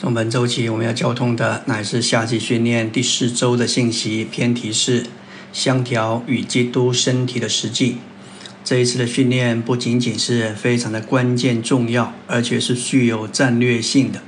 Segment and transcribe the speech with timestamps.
[0.00, 5.04] 从本周起，我们要交通的乃是夏季训练第四周的信息，偏题是
[5.52, 7.98] 相调与基督身体的实际。
[8.64, 14.22] 这一次的训练不仅仅是非常的关键重要，而且是具有战略性的。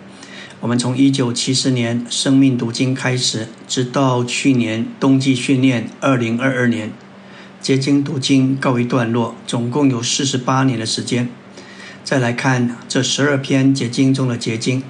[0.61, 6.93] 我们从一九七四年生命读经开始，直到去年冬季训练二零二二年
[7.63, 11.31] 结晶读经告一段落，总共有四十八年的时间。
[12.05, 14.83] 再来看这十二篇结晶中的结晶。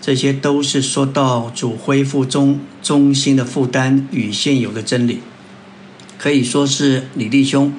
[0.00, 5.20] 这些都是说到主恢复中中心的负担与现有的真理，
[6.16, 7.72] 可以说是李弟兄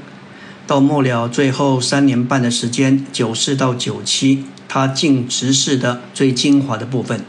[0.67, 7.23] 到末了最后三年半的时间，九四到九七，他尽职事的最精华的部分。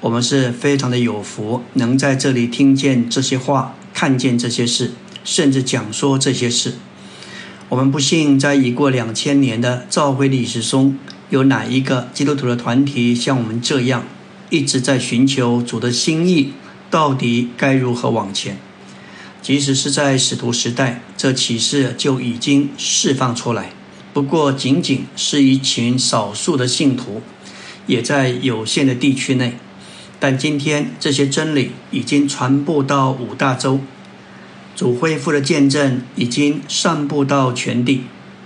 [0.00, 4.90] 我们是非常的有福，能在这里听见这些话，看见这些事，
[5.24, 6.74] 甚至讲说这些事。
[7.70, 10.98] 我们不信，在已过两千年的召会历史中，
[11.30, 14.04] 有哪一个基督徒的团体像我们这样。
[14.50, 16.52] 一直在寻求主的心意，
[16.90, 18.58] 到底该如何往前？
[19.42, 23.70] 即使是在使徒时代，这启示就已经释放出来。
[24.12, 27.22] 不过，仅仅是一群少数的信徒，
[27.86, 29.56] 也在有限的地区内。
[30.18, 33.80] 但今天，这些真理已经传播到五大洲，
[34.74, 38.02] 主恢复的见证已经散布到全地。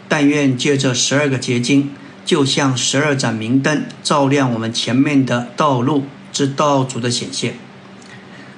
[0.08, 1.90] 但愿借着十二个结晶。
[2.24, 7.58] 就像十二盏明灯，照亮我们前面的道路，直到主的显现。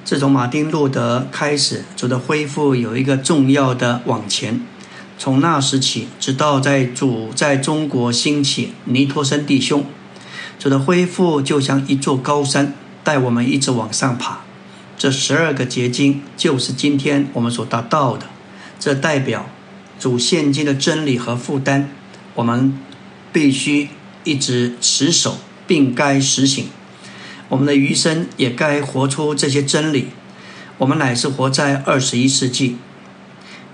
[0.05, 4.61] 自从马丁路德开始，主的恢复有一个重要的往前。
[5.17, 9.87] 从那时起，直到在主在中国兴起尼托森弟兄，
[10.59, 12.75] 主的恢复就像一座高山，
[13.05, 14.41] 带我们一直往上爬。
[14.99, 18.27] 这十二个结晶就是今天我们所达到的，
[18.79, 19.47] 这代表
[19.99, 21.89] 主现今的真理和负担。
[22.35, 22.79] 我们。
[23.33, 23.89] 必须
[24.25, 26.67] 一直持守，并该实行。
[27.49, 30.09] 我们的余生也该活出这些真理。
[30.79, 32.77] 我们乃是活在二十一世纪，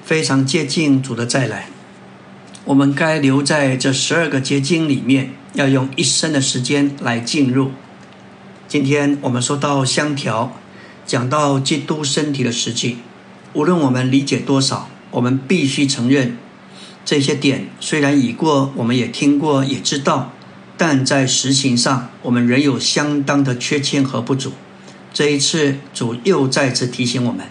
[0.04, 1.70] 非常接近主的再来。
[2.64, 7.72] 我们该留在这十二个结晶里面，要用一生的时间来进入。
[8.66, 10.52] 今天我们说到相调，
[11.06, 12.98] 讲到基督身体的实际。
[13.54, 16.36] 无论我们理解多少，我们必须承认。
[17.08, 20.30] 这些点虽然已过，我们也听过，也知道，
[20.76, 24.52] 但在实行上，我们仍有相当的缺欠和不足。
[25.14, 27.46] 这一次，主又再次提醒我们，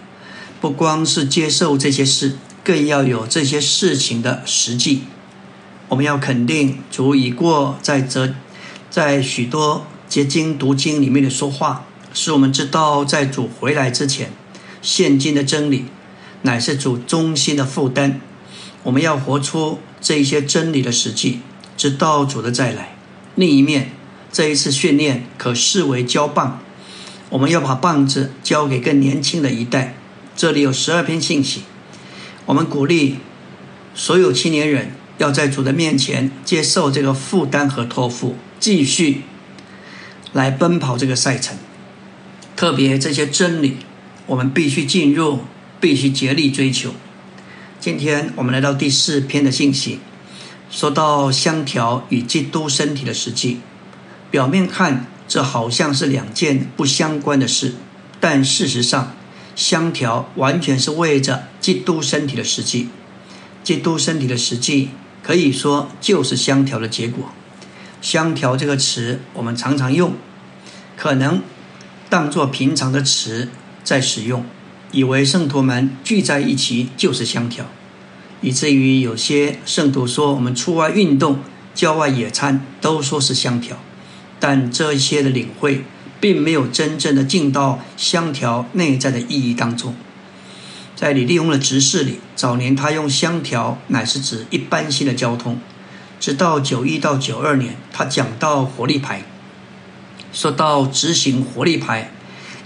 [0.60, 5.02] 不光是接受这些事，更要有这些事情的实际。
[5.88, 8.32] 我们要肯定主已过在这，
[8.88, 14.30] 在许多结晶读经里面的说话，使我们知道，在主回来之前，
[14.80, 15.86] 现今的真理
[16.42, 18.20] 乃是主中心的负担。
[18.84, 21.40] 我们要活出这一些真理的实际，
[21.76, 22.96] 直到主的再来。
[23.34, 23.92] 另一面，
[24.32, 26.60] 这一次训练可视为交棒，
[27.30, 29.94] 我们要把棒子交给更年轻的一代。
[30.36, 31.62] 这里有十二篇信息，
[32.46, 33.16] 我们鼓励
[33.94, 39.22] 所有青年人要在主的面前接受这个负担和托付，继续
[40.32, 41.56] 来奔跑这个赛程。
[42.54, 43.76] 特别这些真理，
[44.26, 45.40] 我们必须进入，
[45.80, 46.94] 必须竭力追求。
[47.80, 50.00] 今天我们来到第四篇的信息，
[50.68, 53.60] 说到相调与基督身体的实际。
[54.32, 57.74] 表面看，这好像是两件不相关的事，
[58.18, 59.14] 但事实上，
[59.54, 62.88] 相调完全是为着基督身体的实际。
[63.62, 64.88] 基督身体的实际，
[65.22, 67.30] 可以说就是相调的结果。
[68.02, 70.14] 相调这个词，我们常常用，
[70.96, 71.40] 可能
[72.08, 73.48] 当作平常的词
[73.84, 74.44] 在使用。
[74.90, 77.66] 以为圣徒们聚在一起就是相调，
[78.40, 81.40] 以至于有些圣徒说我们出外运动、
[81.74, 83.78] 郊外野餐都说是相调，
[84.40, 85.84] 但这些的领会
[86.20, 89.94] 并没有真正的进到相调内在的意义当中。
[90.96, 95.60] 在李立宏的执事里，早年他用相调乃是指一般性的交通，
[96.18, 99.22] 直到九一到九二年，他讲到活力牌，
[100.32, 102.10] 说到执行活力牌，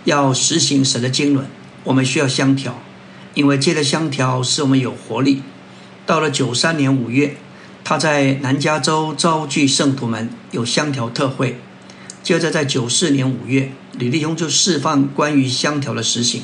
[0.05, 1.44] 要实行神的经纶。
[1.84, 2.81] 我们需要香调，
[3.34, 5.43] 因为借着香调使我们有活力。
[6.06, 7.37] 到了九三年五月，
[7.82, 11.58] 他在南加州召聚圣徒们有香调特会。
[12.23, 16.43] 接着在九四年五月，李立兄就释放关于香调的实行，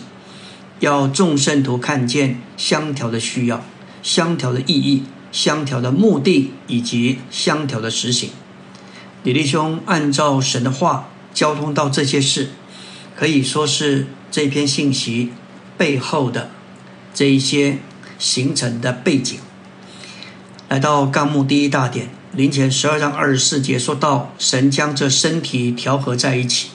[0.80, 3.64] 要众圣徒看见香调的需要、
[4.02, 8.30] 香调的意义、香调的目的以及香调的实行。
[9.22, 12.50] 李立兄按照神的话交通到这些事，
[13.14, 14.08] 可以说是。
[14.30, 15.32] 这篇信息
[15.76, 16.50] 背后的
[17.14, 17.78] 这一些
[18.18, 19.38] 形成的背景，
[20.68, 26.70] 来到纲目第一大点，林前十二章二十四节说到，神将这身体调和在一起，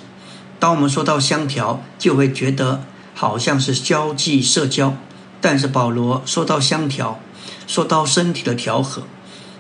[0.60, 2.84] 当我们说到相调，就会觉得
[3.14, 4.96] 好像是交际社交。
[5.40, 7.20] 但是保罗说到相调，
[7.68, 9.04] 说到身体的调和。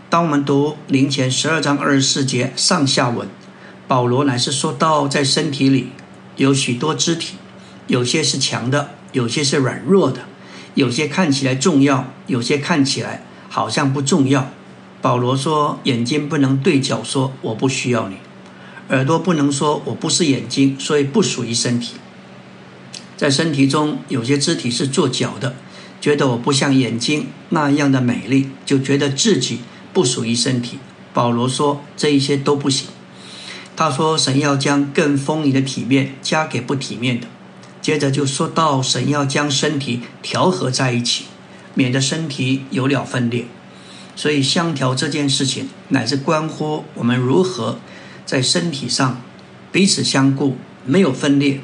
[0.10, 3.28] 当我们读灵前十二章二十四节上下文，
[3.88, 5.90] 保罗乃是说到在身体里
[6.38, 7.36] 有许多肢体，
[7.88, 10.22] 有些是强的，有些是软弱的，
[10.76, 14.50] 有些看起来重要，有些看起来好像不重要。
[15.02, 18.16] 保罗说：眼睛不能对脚说我不需要你，
[18.90, 21.96] 耳朵不能说我不是眼睛，所以不属于身体。
[23.18, 25.56] 在身体中，有些肢体是做脚的。
[26.02, 29.60] 觉得我不像眼睛那样的美丽，就觉得自己
[29.94, 30.80] 不属于身体。
[31.14, 32.88] 保罗说这一些都不行。
[33.78, 37.28] 他说神要将更丰盈的体面加给不体面的。
[37.84, 41.26] 接着就说到神要将身体调和在一起，
[41.76, 43.46] 免得身体有了分裂。
[44.16, 47.80] 所以相调这件事情乃是关乎我们如何
[48.26, 49.22] 在身体上
[49.72, 51.60] 彼此相顾，没有分裂，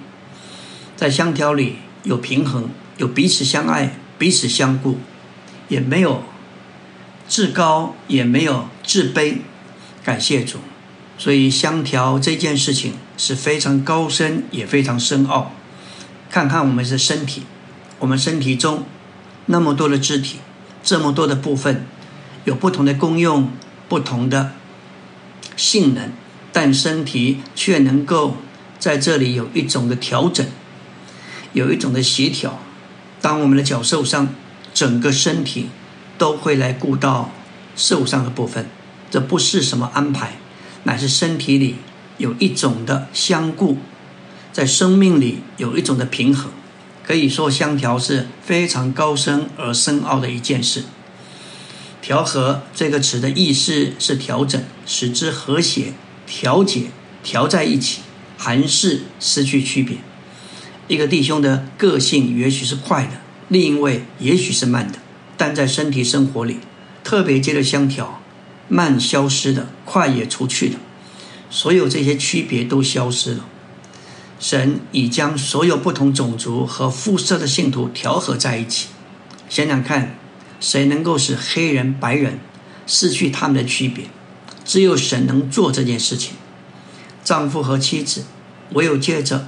[0.95, 3.95] 在相调里有平衡，有彼此相爱。
[4.17, 4.97] 彼此相顾，
[5.69, 6.25] 也没有
[7.29, 9.37] 至高，也没有自卑。
[10.03, 10.57] 感谢主，
[11.17, 15.53] 所以相调这件事情是非常高深，也非常深奥。
[16.29, 17.43] 看看我们的身体，
[17.99, 18.85] 我们身体中
[19.47, 20.37] 那么多的肢体，
[20.83, 21.85] 这么多的部分，
[22.45, 23.51] 有不同的功用，
[23.87, 24.51] 不同的
[25.55, 26.11] 性能，
[26.53, 28.37] 但身体却能够
[28.77, 30.45] 在这里有一种的调整，
[31.53, 32.59] 有一种的协调。
[33.21, 34.29] 当我们的脚受伤，
[34.73, 35.69] 整个身体
[36.17, 37.31] 都会来顾到
[37.75, 38.67] 受伤的部分。
[39.09, 40.37] 这不是什么安排，
[40.83, 41.77] 乃是身体里
[42.19, 43.79] 有一种的相顾，
[44.51, 46.51] 在生命里有一种的平衡。
[47.03, 50.83] 可以说，相调是非常高深而深奥的一件事。
[52.01, 55.93] 调和这个词的意思是调整，使之和谐、
[56.27, 56.91] 调节、
[57.23, 58.01] 调在一起，
[58.37, 59.97] 还是失去区别。
[60.87, 64.99] 一个弟兄的个性也许是快的，另一位也许是慢的，
[65.35, 66.57] 但在身体生活里，
[67.03, 68.21] 特别接着相调，
[68.67, 70.77] 慢消失的，快也除去的，
[71.49, 73.45] 所有这些区别都消失了。
[74.39, 78.87] 神已将所有不同种族和肤色的信徒调和在一起。
[79.49, 80.15] 想想看，
[80.59, 82.39] 谁能够使黑人、白人
[82.87, 84.05] 失去他们的区别？
[84.63, 86.35] 只有神能做这件事情。
[87.23, 88.23] 丈夫和妻子，
[88.71, 89.47] 唯有借着。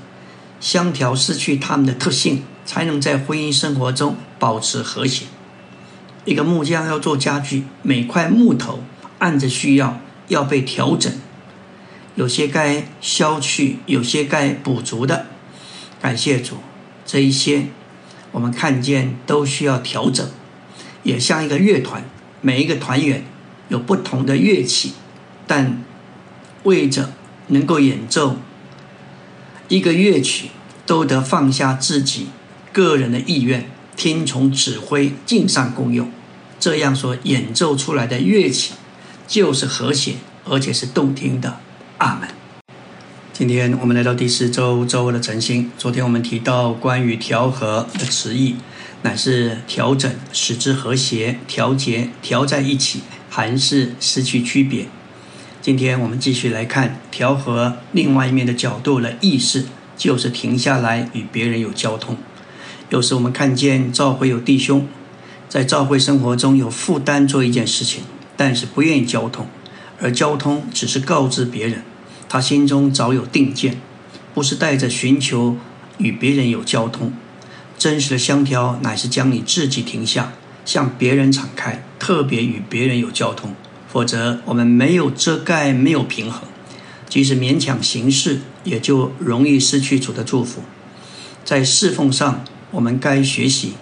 [0.59, 5.25] 相调失去他们的特性，才能在婚姻生活中保持和谐。
[6.23, 8.83] 一个木匠要做家具，每块木头
[9.17, 11.11] 按着需要要被调整，
[12.15, 15.27] 有些该消去，有些该补足的。
[16.01, 16.57] 感谢主，
[17.05, 17.67] 这一些
[18.31, 20.27] 我们看见都需要调整。
[21.03, 22.03] 也像一个乐团，
[22.41, 23.23] 每一个团员
[23.69, 24.93] 有不同的乐器，
[25.47, 25.83] 但
[26.63, 27.13] 为着
[27.47, 28.37] 能够演奏。
[29.67, 30.49] 一个乐曲
[30.85, 32.27] 都得放下自己
[32.73, 36.11] 个人的意愿，听从指挥，尽善共用，
[36.59, 38.73] 这样所演奏出来的乐器
[39.27, 40.15] 就是和谐，
[40.45, 41.59] 而且是动听的。
[42.01, 42.27] 阿门。
[43.31, 45.69] 今天我们来到第四周周二的晨星。
[45.77, 48.55] 昨天我们提到关于调和的词义，
[49.03, 54.87] 乃是调整，使之和谐，调节，调在一起，还是失去区别。
[55.61, 62.17] 今天我们继续来看调和另外一面的角度的意思，就是停下来与别人有交通。
[62.89, 64.87] 有时我们看见教会有弟兄
[65.47, 68.01] 在教会生活中有负担做一件事情，
[68.35, 69.45] 但是不愿意交通，
[69.99, 71.83] 而交通只是告知别人，
[72.31, 73.81] 他心中早有定见，
[74.33, 75.57] 不是带着寻求
[75.97, 77.11] 与别人有交通。
[77.77, 80.31] 真实的相调乃是将你自己停下，
[80.63, 83.53] 向别人敞开，特别与别人有交通。
[83.89, 86.43] 否则，我们没有遮盖，没有平衡，
[87.09, 90.61] 即使勉强行事，也就容易失去主的祝福。
[91.43, 93.73] 在侍奉上，我们该学习，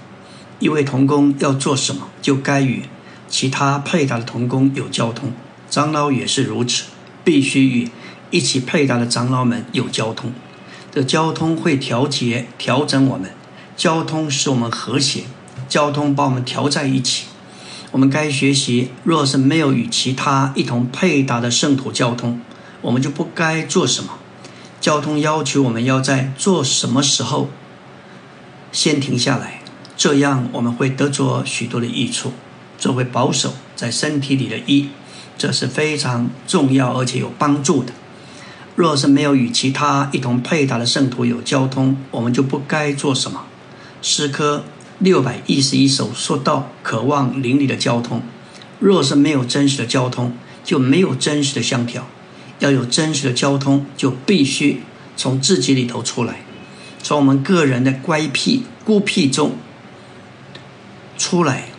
[0.58, 2.82] 一位童工要做什么，就该与
[3.30, 5.34] 其他配搭的童工有交通。
[5.70, 6.86] 长老也是如此，
[7.24, 7.88] 必须与
[8.32, 10.32] 一起配搭的长老们有交通。
[10.92, 13.32] 这交通会调节、调整我们，
[13.78, 15.24] 交通使我们和谐，
[15.68, 17.26] 交通把我们调在一起。
[17.92, 22.42] 我们该学习，若是没有与其他一同配搭的圣徒交通，
[22.82, 24.20] 我们就不该做什么。
[24.80, 27.50] 交通要求我们要在做什么时候
[28.72, 29.62] 先停下来，
[29.98, 32.32] 这样我们会得着许多的益处。
[32.78, 34.90] 作为保守在身体里的一，
[35.38, 37.92] 这是非常重要而且有帮助的。
[38.80, 43.44] 若是没有与其他一同配搭的圣徒有交通，我们就不该做什么。
[44.02, 44.64] 诗科。
[45.00, 48.22] 六百一十一首说到渴望邻里的交通，
[48.80, 50.34] 若是没有真实的交通，
[50.64, 52.06] 就没有真实的相调。
[52.60, 54.82] 要有真实的交通，就必须
[55.16, 56.42] 从自己里头出来，
[57.02, 59.54] 从我们个人的乖僻、孤僻中
[61.18, 61.70] 出来。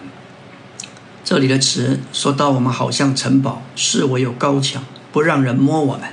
[1.23, 6.04] 这里的词说到，我们好像城堡，四围有高墙，不让人摸我们。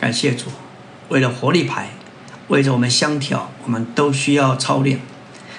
[0.00, 0.46] 感谢主，
[1.10, 1.90] 为了活力牌，
[2.48, 4.98] 为着我们相调，我们都需要操练。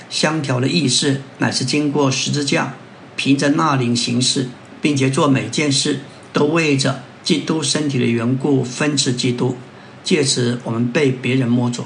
[0.09, 2.73] 相调的意思乃是经过十字架，
[3.15, 4.49] 凭着那灵行事，
[4.81, 5.99] 并且做每件事
[6.33, 9.55] 都为着基督身体的缘故分赐基督。
[10.03, 11.85] 借此，我们被别人摸着，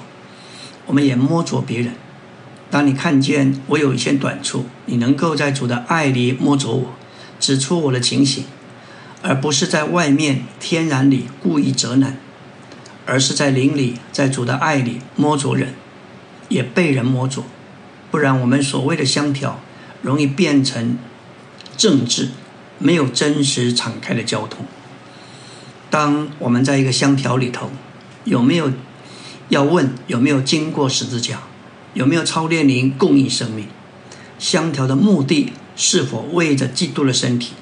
[0.85, 1.93] 我们也摸着别人。
[2.71, 6.93] 当你看见我有一些短处，你能够在主的爱里摸着我，
[7.37, 8.45] 指出我的情形，
[9.21, 12.17] 而不是在外面天然里故意责难，
[13.05, 15.73] 而是在灵里，在主的爱里摸着人，
[16.49, 17.43] 也被人摸着。
[18.11, 19.59] 不然，我们所谓的相调，
[20.01, 20.97] 容易变成
[21.77, 22.29] 政治，
[22.79, 24.65] 没有真实敞开的交通。
[25.89, 27.69] 当我们在一个相调里头，
[28.23, 28.71] 有没有
[29.49, 31.41] 要问有没有经过十字架？
[31.93, 33.67] 有没有操练灵供应生命？
[34.37, 37.53] 相调的目的是否为着基督的身体？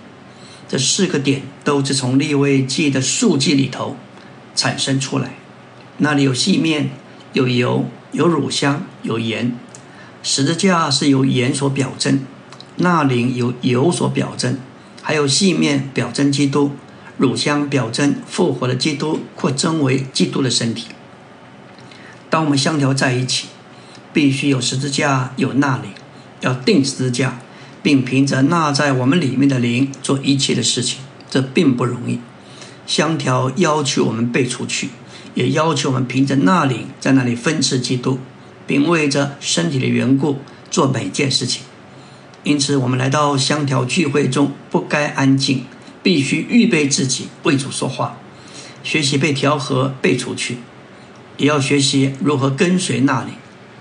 [0.68, 3.96] 这四个点都是从立位记的数据里头
[4.56, 5.36] 产生出来。
[5.98, 6.92] 那里有细面，
[7.34, 9.56] 有油，有乳香，有盐。
[10.22, 12.22] 十字架是由盐所表征，
[12.78, 14.58] 那灵由油所表征，
[15.02, 16.72] 还有细面表征基督，
[17.18, 20.88] 乳香表征复活的基督扩增为基督的身体。
[22.30, 23.48] 当我们相调在一起。
[24.14, 25.90] 必须有十字架，有那灵，
[26.42, 27.40] 要定十字架，
[27.82, 31.00] 并凭着那在我们里面的灵做一切的事情，
[31.32, 32.20] 这并不容易。
[32.86, 34.90] 相调要求我们被除去，
[35.34, 38.20] 也要求我们凭着那里在那里分赐基督，
[38.68, 41.64] 并为着身体的缘故做每件事情。
[42.44, 45.66] 因此，我们来到相调聚会中，不该安静，
[46.02, 48.18] 必须预备自己为主说话，
[48.84, 50.58] 学习被调和、被除去，
[51.38, 53.32] 也要学习如何跟随那里。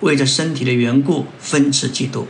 [0.00, 2.26] 为着身体的缘故分赐基督，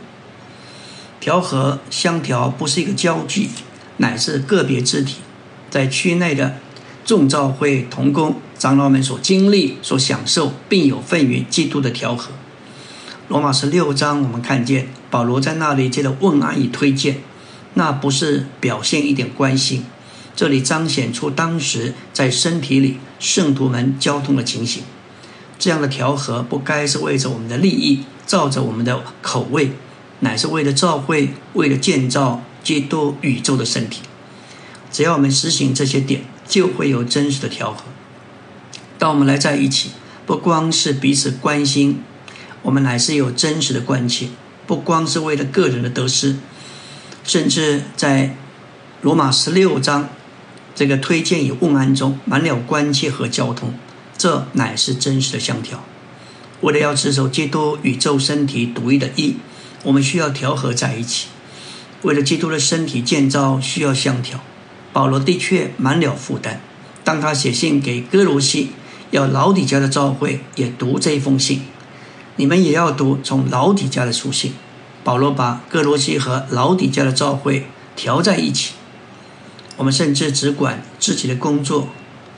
[1.19, 3.49] 调和相调不是一个焦距，
[3.97, 5.17] 乃是个别肢体
[5.73, 6.59] 在区内的
[7.03, 12.29] 众召会同工长老们所经历、所享受，并有份于基督的调和。
[13.27, 17.21] 罗马十六章，我们看见保罗在那里接着问安与推荐，
[17.73, 19.83] 那不是表现一点关心，
[20.35, 24.83] 这里彰显出当时在身体里圣徒们交通的情形。
[25.57, 29.71] 这样的调和不该是为着我们的利益，照着我们的口味，
[30.19, 34.01] 乃是为了造会，为了建造基督宇宙的身体。
[34.93, 37.83] 只要我们实行这些点，就会有真实的调和。
[38.99, 39.89] 当我们来在一起，
[40.25, 42.03] 不光是彼此关心，
[42.61, 44.29] 我们乃是有真实的关切，
[44.67, 46.37] 不光是为了个人的得失，
[47.23, 48.35] 甚至在
[49.01, 50.09] 罗马十六章
[50.75, 53.73] 这个推荐与问安中，满了关切和交通。
[54.15, 55.83] 这乃是真实的相调。
[56.61, 59.37] 为了要持守基督宇宙身体独一的义，
[59.81, 61.27] 我们需要调和在一起。
[62.03, 64.39] 为了基督的身体建造，需要相调。
[64.93, 66.61] 保罗的确满了负担。
[67.03, 68.69] 当他写信给哥罗西，
[69.11, 71.63] 要老底家的召会也读这一封信。
[72.37, 74.53] 你们也要读从老底家的书信。
[75.03, 78.75] 保罗把哥罗西和老底家的召会调在一起。
[79.75, 81.89] 我们甚至只管自己的工作，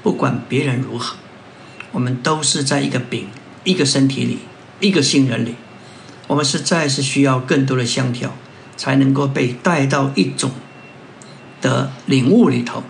[0.02, 1.18] 不管别人如何。
[1.92, 3.28] 我们都是在一个饼、
[3.64, 4.40] 一个身体里、
[4.80, 5.56] 一个新人里。
[6.28, 8.34] 我们实在是需要更多的香调，
[8.76, 10.50] 才能够被带到一种
[11.66, 12.84] 的领悟里头。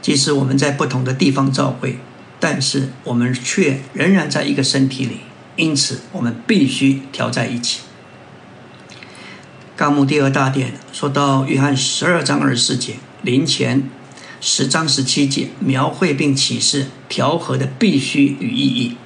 [0.00, 1.98] 即使我们在不同的地方召会，
[2.38, 5.16] 但是我们却仍然在一个身体里，
[5.56, 7.80] 因此我们必须调在一起。
[9.76, 13.90] 纲目第二大点说到约翰十二章二十四节，临前。
[14.40, 18.96] 十章十七节描绘并启示调和的必须与意义。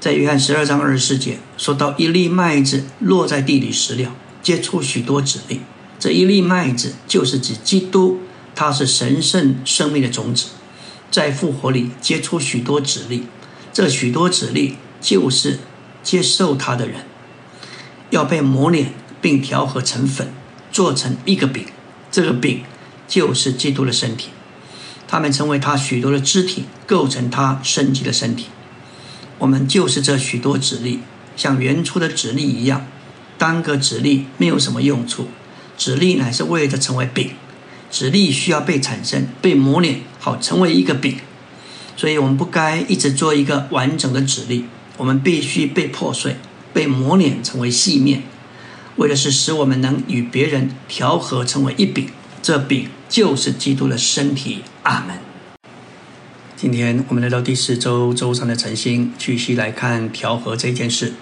[0.00, 5.60] 在约翰十二章二十四节说到一粒麦子落在地里死了，结出许多籽粒。
[6.06, 8.20] 这一粒麦子就是指基督，
[8.54, 10.50] 他是神圣生命的种子，
[11.10, 13.24] 在复活里结出许多籽粒。
[13.72, 15.58] 这许多籽粒就是
[16.04, 17.06] 接受他的人，
[18.10, 20.32] 要被磨练并调和成粉，
[20.70, 21.66] 做成一个饼。
[22.12, 22.62] 这个饼
[23.08, 24.28] 就是基督的身体。
[25.08, 28.46] 他们成为他许多的肢体，构成他升级的身体。
[29.38, 31.00] 我们就是这许多指力，
[31.36, 32.86] 像原初的指力一样。
[33.36, 35.26] 单个指力没有什么用处，
[35.76, 37.30] 指力乃是为了成为饼。
[37.90, 41.18] 指力需要被产生、被磨练，好成为一个饼。
[41.96, 44.66] 所以，我们不该一直做一个完整的指力，
[44.96, 46.36] 我们必须被破碎、
[46.74, 48.24] 被磨练成为细面，
[48.96, 52.08] 为的是使我们能与别人调和，成为一饼。
[52.42, 54.62] 这饼就是基督的身体。
[54.82, 55.16] 阿门。
[56.56, 61.14] 今天我们来到第四周周三的晨星，继续来看调和这件事。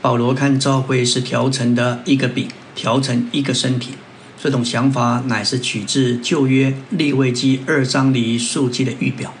[0.00, 3.94] 保罗看教会是调成的一个饼，调成一个身体。
[4.40, 9.34] 这种想法乃是取自旧约立位记二章里数记的预表。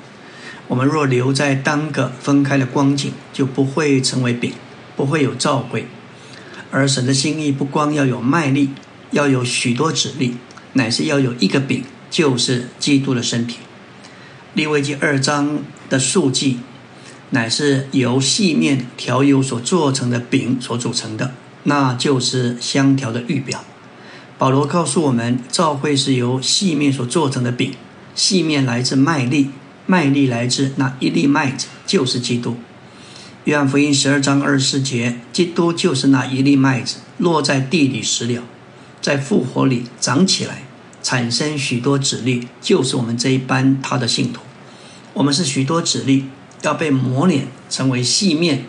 [0.66, 4.52] 我们若留在单个分开的光景，就不会成为饼，
[4.96, 5.86] 不会有造鬼。
[6.72, 8.70] 而神的心意不光要有卖力，
[9.12, 10.34] 要有许多指力，
[10.72, 13.58] 乃是要有一个饼，就是基督的身体。
[14.54, 16.58] 利未记二章的数记，
[17.30, 21.32] 乃是由细面调油所做成的饼所组成的，
[21.64, 23.64] 那就是香调的预表。
[24.38, 27.72] 保罗告诉我们，教会是由细面所做成的饼，
[28.14, 29.50] 细面来自麦粒，
[29.86, 32.56] 麦粒来自那一粒麦子，就是基督。
[33.44, 38.42] 约翰福音十二章二十四节，基督就是那一粒麦子，落在地里死了，
[39.00, 40.62] 在复活里长起来，
[41.02, 44.42] 产生许多子粒，就是我们这一班他的信徒。
[45.14, 46.26] 我们是许多子粒，
[46.62, 48.66] 要被磨练成为细面，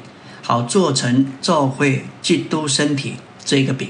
[0.49, 3.13] 好做成照会基督身体
[3.45, 3.87] 这个饼。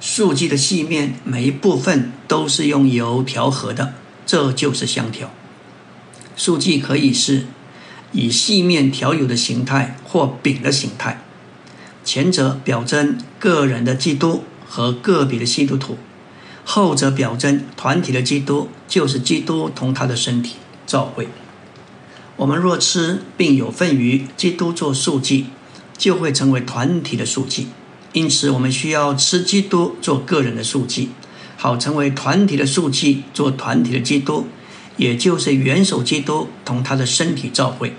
[0.00, 5.32] 素剂的细面每一部分都是用油调和的，这就是香调。
[6.36, 7.46] 素剂可以是
[8.12, 11.20] 以细面调油的形态或饼的形态，
[12.04, 15.98] 前者表征个人的基督和个别的基督徒，
[16.64, 20.54] 后者表征团体的基督，就是基督同他的身体
[20.86, 21.26] 教会。
[22.36, 25.46] 我们若吃并有份于基督做素祭，
[25.96, 27.68] 就会成为团体的素祭。
[28.12, 31.10] 因此，我们需要吃基督做个人的素祭，
[31.56, 34.46] 好成为团体的素祭，做团体的基督，
[34.96, 37.94] 也就是元首基督同他的身体照会。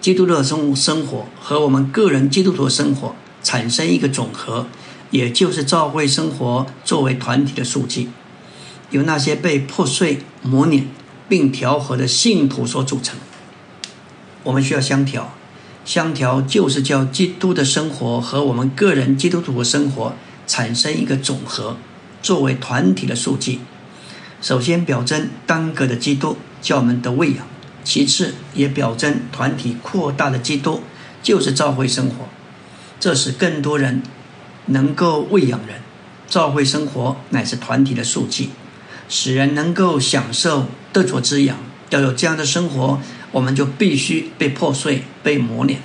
[0.00, 4.68] 基督的生生活和我们个人基督徒生活产生一个总和，
[5.10, 8.08] 也就是照会生活作为团体的素祭，
[8.90, 10.88] 由那些被破碎、磨碾
[11.28, 13.18] 并调和的信徒所组成。
[14.44, 15.34] 我们需要相调，
[15.86, 21.76] 相调就是叫基督的生活和我们个人基督徒的生活产生一个总和，
[22.20, 23.60] 作为团体的数据。
[24.42, 27.46] 首先表征单个的基督叫我们的喂养，
[27.84, 30.82] 其次也表征团体扩大的基督
[31.22, 32.28] 就是召会生活，
[32.98, 34.02] 这使更多人
[34.66, 35.80] 能够喂养人。
[36.28, 38.50] 召会生活乃是团体的数据，
[39.08, 41.56] 使人能够享受得着滋养。
[41.90, 43.00] 要有这样的生活。
[43.36, 45.80] 我们就必须被破碎、被磨练。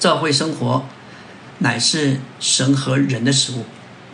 [0.00, 0.84] 教会生活
[1.58, 3.64] 乃是神和人的食物，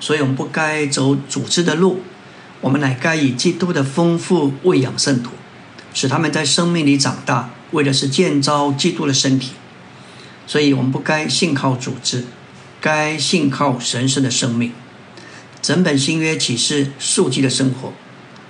[0.01, 2.03] 所以我们不该走组织的路，
[2.61, 5.31] 我们乃该以基督的丰富喂养圣徒，
[5.95, 9.53] 使他们在生命里长大，为的是建造基督的身体。
[10.47, 12.27] 所以我们不该信靠组织，
[12.83, 14.73] 该信靠神圣的生命。
[15.63, 17.95] 整本新约启示数据的生活。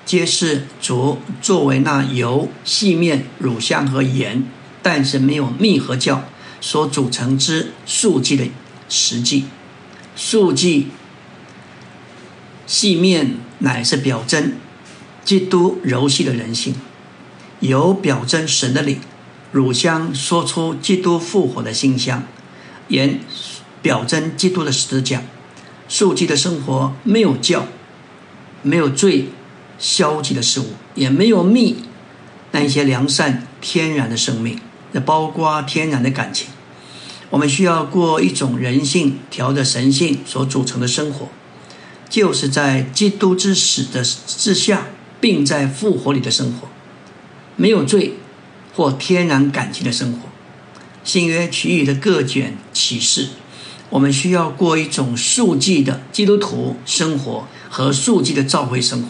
[0.05, 4.45] 皆是主作为那油、细面、乳香和盐，
[4.83, 6.21] 但是没有蜜和酵
[6.61, 8.47] 所组成之素剂的
[8.89, 9.47] 实际。
[10.15, 10.89] 素剂、
[12.67, 14.53] 细面乃是表征
[15.25, 16.75] 基督柔细的人性，
[17.61, 19.01] 油表征神的灵，
[19.53, 22.23] 乳香说出基督复活的馨香，
[22.89, 23.21] 盐
[23.81, 25.23] 表征基督的十字架。
[25.89, 27.63] 素剂的生活没有酵，
[28.63, 29.29] 没有罪。
[29.79, 31.77] 消极的事物也没有蜜，
[32.53, 34.59] 那一些良善天然的生命，
[34.93, 36.49] 那包括天然的感情。
[37.31, 41.29] 我们需要过一种人性调的神性所组成的生活，
[42.09, 44.87] 就是在基督之死的之下，
[45.21, 46.69] 并在复活里的生活，
[47.57, 48.15] 没有罪
[48.75, 50.29] 或天然感情的生活。
[51.03, 53.31] 新约其余的各卷启示，
[53.91, 59.09] 我们需要过一种数据的基督徒生活和数据的召会生活。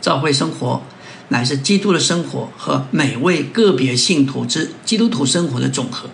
[0.00, 0.82] 教会生活
[1.28, 6.08] 乃是基督的生活和每位个别信徒之基督徒生活的总和，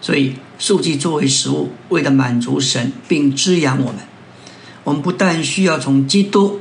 [0.00, 4.00] 所以素祭作为食物，为了满足神并滋养我们，
[4.84, 6.60] 我们不但需要从基督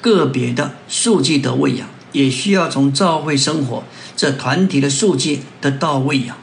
[0.00, 3.82] 个别的素祭得喂养，也需要从教会生活
[4.16, 6.36] 这团体的素祭得到喂养。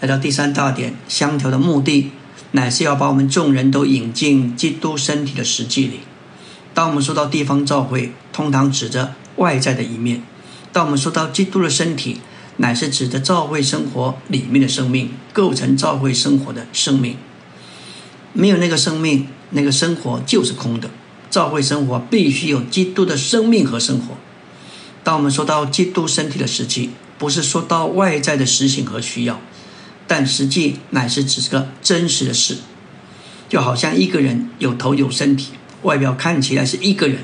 [0.00, 2.12] 来到第三大点，相调的目的
[2.52, 6.00] 乃是要把我们众人都引进基督身体的实际里。
[6.80, 10.20] 当我们说到地方教会，通常指着外在的一面；
[10.72, 12.22] 当我们说到基督的身体，
[12.56, 17.18] 乃是指着教会生活里面的生命，构成教会生活的生命。
[18.32, 20.88] 没有那个生命，那个生活就是空的。
[21.28, 24.16] 教会生活必须有基督的生命和生活。
[25.04, 26.88] 当我们说到基督身体的实际，
[27.18, 29.38] 不是说到外在的实行和需要，
[30.06, 32.56] 但实际乃是指个真实的事，
[33.50, 35.48] 就好像一个人有头有身体。
[35.82, 37.18] 外表看起来是一个人，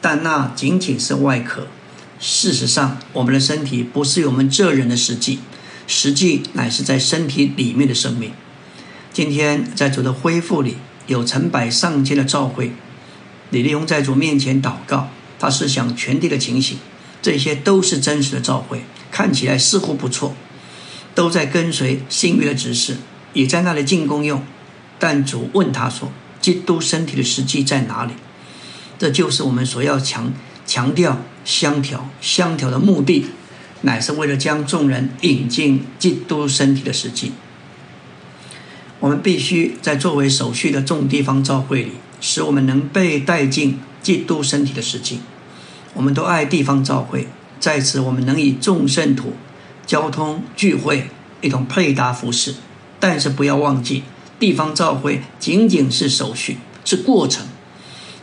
[0.00, 1.66] 但那仅仅是外壳，
[2.18, 5.40] 事实上，我们的身体不是我们这人的实际，
[5.86, 8.32] 实际乃是在身体里面的生命。
[9.12, 12.72] 今天在主的恢复里，有成百上千的召会，
[13.50, 16.78] 李立宏在主面前祷告，他是想全地的情形，
[17.20, 20.34] 这些都是真实的召会，看起来似乎不错，
[21.14, 22.96] 都在跟随新约的指示，
[23.32, 24.42] 也在那里进功用。
[24.98, 26.12] 但主问他说
[26.48, 28.12] ：“基督身体的实际在哪里？”
[28.98, 30.32] 这就是我们所要强
[30.64, 33.26] 强调相调相调的目的，
[33.82, 37.32] 乃是为了将众人引进基督身体的实际。
[38.98, 45.20] 我们必须在作为手续的众地方教会里，使我们能被带进基督身体的实际。
[45.92, 47.28] 我们都爱地方教会，
[47.60, 49.34] 在此我们能以众圣徒
[49.86, 51.10] 交通聚会
[51.42, 52.54] 一同配搭服饰，
[52.98, 54.02] 但是不要忘记。
[54.38, 57.46] 地方召会仅仅是手续，是过程。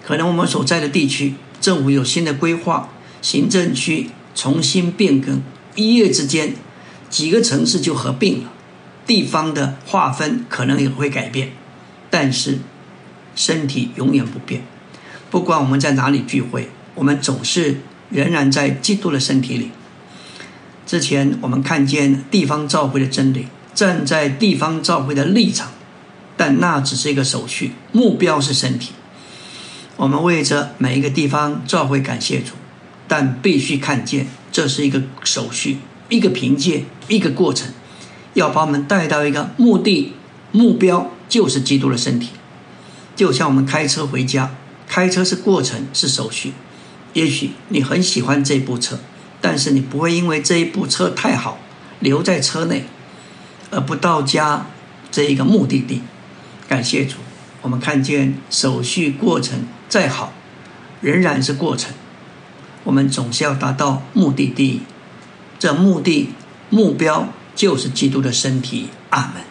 [0.03, 2.89] 可能我们所在的地区政府有新的规划，
[3.21, 5.41] 行政区重新变更，
[5.75, 6.53] 一夜之间
[7.09, 8.51] 几个城市就合并了，
[9.07, 11.51] 地方的划分可能也会改变。
[12.09, 12.59] 但是
[13.35, 14.63] 身体永远不变，
[15.29, 19.71] 不管我们在哪里聚会，我们总是仍然在基督的身体里。
[20.85, 25.71] 之前我们看见地方召会的真理，站在地方召会的立场。
[26.37, 28.91] 但那只是一个手续，目标是身体。
[29.97, 32.53] 我们为着每一个地方召会感谢主，
[33.07, 35.77] 但必须看见这是一个手续，
[36.09, 37.69] 一个凭借，一个过程，
[38.33, 40.13] 要把我们带到一个目的，
[40.51, 42.29] 目标就是基督的身体。
[43.15, 44.53] 就像我们开车回家，
[44.87, 46.51] 开车是过程，是手续。
[47.13, 48.99] 也许你很喜欢这部车，
[49.39, 51.57] 但是你不会因为这一部车太好，
[52.01, 52.83] 留在车内，
[53.71, 54.67] 而不到家
[55.09, 56.01] 这一个目的地。
[56.67, 57.17] 感谢主，
[57.61, 60.33] 我们看见手续过程再好，
[61.01, 61.93] 仍然是过程。
[62.83, 64.81] 我们总是要达到目的地，
[65.59, 66.29] 这目的
[66.69, 68.89] 目标就是基督的身体。
[69.09, 69.43] 阿门。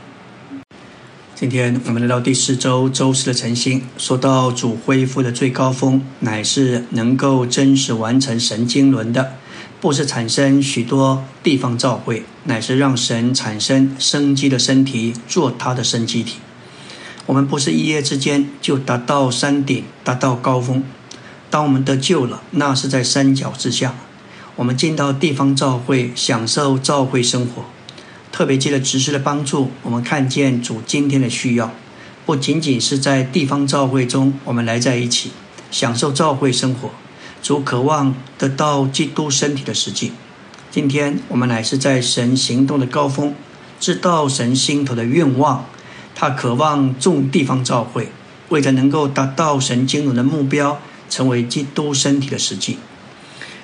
[1.35, 9.35] 今天我们来到第四周周四的晨星，说到主恢复的最高峰，乃是能够真实完成神经轮的，
[9.81, 16.37] 不是产生许多地方召会，乃是让神产生生机的身体，做他的生机体。
[17.27, 20.83] 我们不是一夜之间就达到山顶，达到高峰。
[21.49, 23.95] 当我们得救了，那是在山脚之下。
[24.57, 27.65] 我们进到地方教会，享受教会生活。
[28.31, 31.73] 特别借着执事的帮助，我们看见主今天的需要，
[32.27, 35.31] 不仅仅是在地方教会中，我们来在一起
[35.71, 36.91] 享受教会生活。
[37.43, 40.13] 主渴望得到基督身体的实际。
[40.71, 43.35] 今天我们乃是在神行动的高峰，
[43.79, 45.67] 知道神心头的愿望。
[46.15, 48.11] 他渴望众地方教会，
[48.49, 52.79] 为了能够达到神经纶的目标，成为基督身体的实际。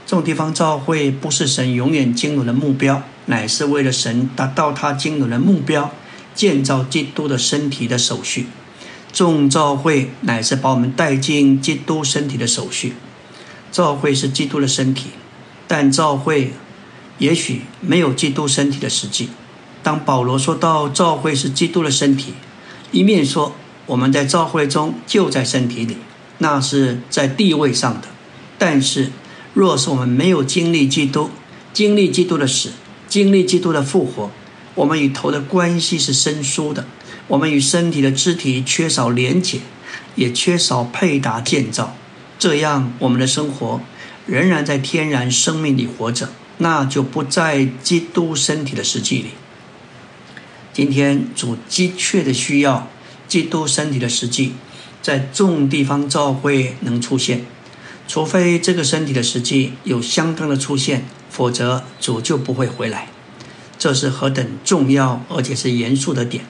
[0.06, 5.92] 众地方教会不是神永远经纶的目标，乃是为了神达到他经纶的目标，
[6.34, 8.46] 建造基督的身体的手续。
[9.12, 12.94] 众教会乃是把我们带进基督身体的手续。
[13.70, 15.10] 教会是基督的身体，
[15.68, 16.52] 但教会
[17.18, 19.28] 也许没有基督身体的实际。
[19.82, 22.34] 当保罗说到教会是基督的身体，
[22.92, 23.54] 一面说
[23.86, 25.96] 我们在教会中就在身体里，
[26.38, 28.08] 那是在地位上的；
[28.58, 29.10] 但是，
[29.54, 31.30] 若是我们没有经历基督，
[31.72, 32.70] 经历基督的死，
[33.08, 34.30] 经历基督的复活，
[34.74, 36.86] 我们与头的关系是生疏的，
[37.28, 39.60] 我们与身体的肢体缺少连结，
[40.14, 41.96] 也缺少配搭建造，
[42.38, 43.80] 这样我们的生活
[44.26, 49.30] 仍然在天然生命里活着，那就不在基督身体的实际里。
[50.80, 52.88] 今天主急切的需要
[53.28, 54.52] 基督身体的实际，
[55.02, 57.44] 在众地方召会能出现，
[58.08, 63.08] 除非这个身体的实际有相当的出现，否则主就不会回来。
[63.78, 66.46] 这是何等重要而且是严肃的点。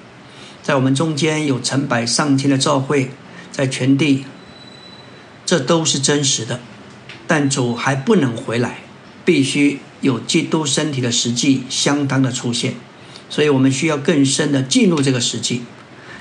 [0.62, 3.10] 在我们中间有成百上千的召会，
[3.50, 4.26] 在全地，
[5.44, 6.60] 这都是真实的。
[7.26, 8.78] 但主还不能回来，
[9.24, 12.74] 必须有基督身体的实际相当的出现。
[13.30, 15.62] 所以我们需要更深的进入这个实际。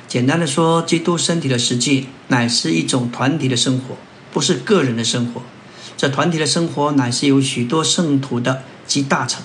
[0.08, 3.98] 简单的说，基督身体的实际乃是一种团体的生活，
[4.32, 5.41] 不是个人的生活。
[5.98, 9.43] 这团体的生活乃是由许多圣徒的集大成。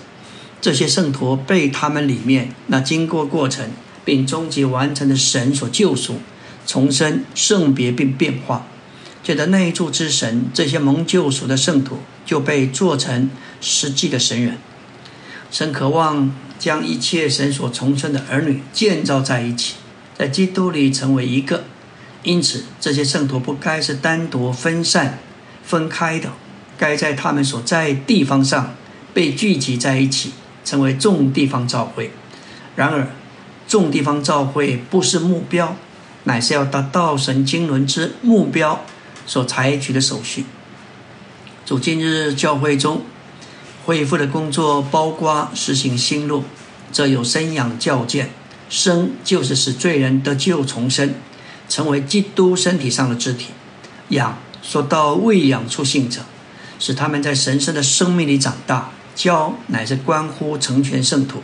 [0.61, 3.69] 这些圣徒被他们里面那经过过程
[4.05, 6.21] 并终极完成的神所救赎、
[6.67, 8.67] 重生、圣别并变化。
[9.23, 14.59] 借着内住之神，这些蒙救赎的圣徒就被做成实际的神人。
[15.55, 16.35] 神渴望。
[16.57, 19.75] 将一切神所重生的儿女建造在一起，
[20.17, 21.65] 在基督里成为一个。
[22.23, 25.19] 因此，这些圣徒不该是单独分散、
[25.63, 26.31] 分开的，
[26.79, 28.75] 该在他们所在地方上
[29.13, 30.33] 被聚集在一起，
[30.65, 32.13] 成为众地方教会。
[32.77, 33.09] 然而，
[33.69, 35.77] 众地方教会不是目标，
[36.23, 38.87] 乃是要达到神经纶之目标
[39.27, 40.47] 所采取的手续。
[41.67, 43.03] 主今日教会中
[43.85, 46.45] 恢复的工作，包括实行新路，
[46.93, 48.31] 这有生养教见。
[48.71, 51.15] 生就是使罪人得救重生，
[51.69, 53.49] 成为基督身体上的肢体；
[54.09, 56.23] 养说到喂养出信者，
[56.79, 61.43] 使他们在神圣的生命里长大；教乃是关乎成全圣徒，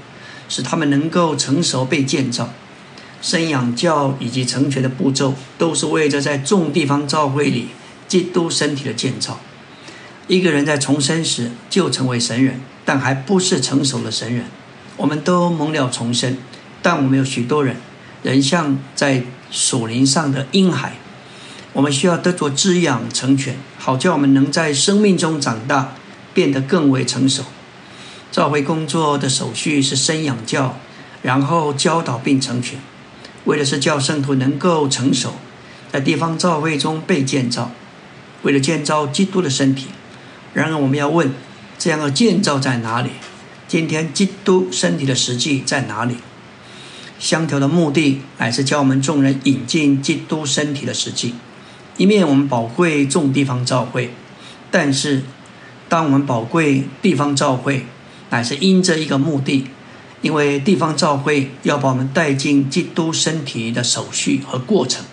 [0.48, 2.48] 使他们能够成熟被建造。
[3.20, 7.68] 生养教以及成全的步骤，都是为着在众地方教会里
[8.09, 9.38] 基督身体的建造。
[10.31, 14.45] 一个人在重生时就成为神人，但还不是成熟的神人。
[14.97, 16.37] 我们都蒙了重生，
[16.81, 17.75] 但我们有许多人
[18.23, 20.93] 人像在树林上的婴孩。
[21.73, 25.95] 我们需要得着滋养成全，好叫我们能在生命中长大，
[26.33, 27.43] 变得更为成熟。
[28.31, 30.79] 召会工作的手续是生养教，
[31.23, 32.79] 然后教导并成全，
[33.47, 35.35] 为的是叫圣徒能够成熟，
[35.90, 37.73] 在地方召会中被建造，
[38.43, 39.88] 为了建造基督的身体。
[40.52, 41.30] 然而，我们要问：
[41.78, 43.10] 这样的建造在哪里？
[43.68, 46.16] 今天基督身体的实际在哪里？
[47.20, 51.34] 相调的目的乃是教我们众人引进基督身体的实际。
[51.96, 54.10] 一面我们宝贵众地方教会，
[54.70, 55.22] 但是
[55.88, 57.84] 当我们宝贵地方教会，
[58.30, 59.66] 乃是因着一个目的，
[60.22, 65.04] 因为地方教会要把我们带进基督身体的手续和过程。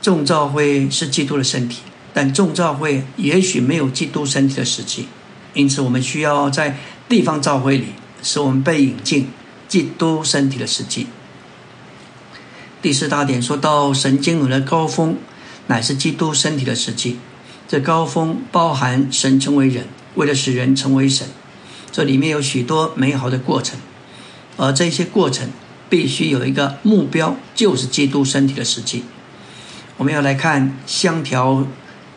[0.00, 1.82] 众教会是基督的身体。
[2.14, 5.06] 但众教会也许没有基督身体的实际，
[5.54, 6.76] 因此我们需要在
[7.08, 7.86] 地方教会里，
[8.22, 9.28] 使我们被引进
[9.66, 11.06] 基督身体的实际。
[12.82, 15.16] 第四大点说到神经轮的高峰，
[15.68, 17.18] 乃是基督身体的实际。
[17.66, 21.26] 这高峰包含神成为人，为了使人成为神，
[21.90, 23.78] 这里面有许多美好的过程，
[24.58, 25.48] 而这些过程
[25.88, 29.04] 必须有一个目标，就是基督身体的实际。
[29.96, 31.66] 我们要来看相调。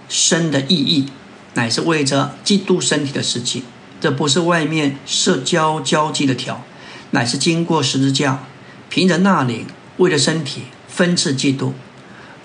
[0.07, 1.07] 生的意义，
[1.53, 3.63] 乃是为着基督身体的实际。
[4.01, 6.63] 这不是外面社交交际的条，
[7.11, 8.43] 乃是经过十字架，
[8.89, 9.65] 凭着那灵，
[9.97, 11.73] 为了身体分赐基督。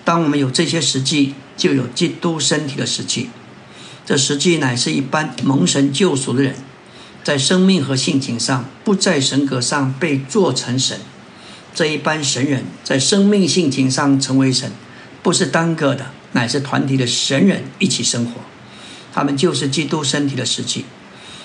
[0.05, 3.29] 当我们有这些实际，就有基督身体的实际。
[4.07, 6.55] 这实际乃是一般蒙神救赎的人，
[7.23, 10.99] 在生命和性情上不在神格上被做成神。
[11.75, 14.73] 这一般神人在生命性情上成为神，
[15.23, 16.13] 不是单个的。
[16.33, 18.35] 乃是团体的神人一起生活，
[19.13, 20.85] 他们就是基督身体的实际。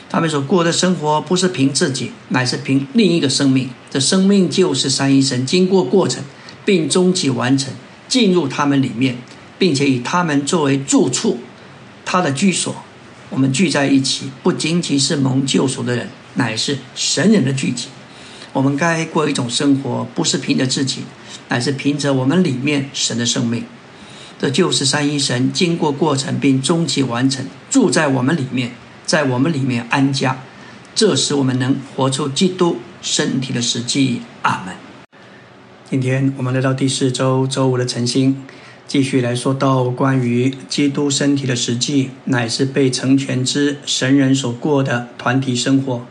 [0.08, 3.72] 他们所过的生活不是凭自己，乃是凭另一个生命。
[3.90, 6.24] 这生命就是三一神经过过程，
[6.64, 7.74] 并终极完成，
[8.08, 9.18] 进入他们里面，
[9.58, 11.40] 并且以他们作为住处，
[12.06, 12.76] 他的居所。
[13.32, 17.88] 我们聚在一起，不仅仅是蒙救赎的人，乃是神人的聚集。
[18.56, 21.02] 我们该过一种生活，不是凭着自己，
[21.50, 23.66] 乃是凭着我们里面神的生命。
[24.40, 28.72] 这就是三一神经过过程并终极完成，住在我们里面，
[29.06, 30.42] 在我们里面安家，
[30.96, 34.22] 这使我们能活出基督身体的实际。
[34.44, 34.74] 阿门。
[35.90, 38.42] 今天我们来到第四周周五的晨星，
[38.88, 46.06] 继续来说到关于基督身体的实际，乃是被成全之神人所过的团体生活。